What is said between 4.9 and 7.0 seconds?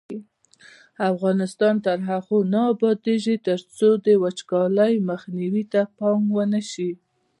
مخنیوي ته پام ونشي.